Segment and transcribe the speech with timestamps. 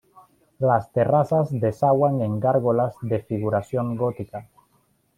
[0.57, 4.49] Las terrazas desaguan en gárgolas de figuración gótica.